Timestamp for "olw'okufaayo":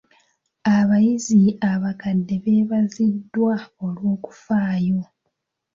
3.85-5.01